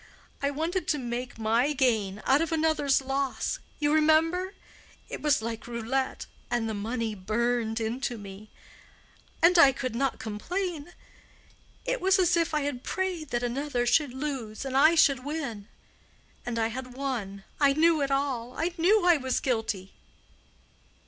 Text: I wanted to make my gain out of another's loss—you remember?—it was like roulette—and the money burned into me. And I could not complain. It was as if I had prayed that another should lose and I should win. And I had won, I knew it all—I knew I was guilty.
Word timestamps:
I 0.41 0.49
wanted 0.49 0.87
to 0.87 0.97
make 0.97 1.37
my 1.37 1.73
gain 1.73 2.23
out 2.25 2.41
of 2.41 2.51
another's 2.51 3.03
loss—you 3.03 3.93
remember?—it 3.93 5.21
was 5.21 5.43
like 5.43 5.67
roulette—and 5.67 6.67
the 6.67 6.73
money 6.73 7.13
burned 7.13 7.79
into 7.79 8.17
me. 8.17 8.49
And 9.43 9.59
I 9.59 9.71
could 9.71 9.93
not 9.93 10.17
complain. 10.17 10.93
It 11.85 12.01
was 12.01 12.17
as 12.17 12.35
if 12.35 12.51
I 12.55 12.61
had 12.61 12.81
prayed 12.83 13.29
that 13.29 13.43
another 13.43 13.85
should 13.85 14.11
lose 14.15 14.65
and 14.65 14.75
I 14.75 14.95
should 14.95 15.23
win. 15.23 15.67
And 16.47 16.57
I 16.57 16.69
had 16.69 16.93
won, 16.95 17.43
I 17.59 17.73
knew 17.73 18.01
it 18.01 18.09
all—I 18.09 18.73
knew 18.79 19.05
I 19.05 19.17
was 19.17 19.39
guilty. 19.39 19.93